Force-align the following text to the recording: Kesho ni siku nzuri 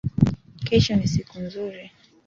Kesho 0.65 0.93
ni 0.95 1.07
siku 1.11 1.35
nzuri 1.45 1.83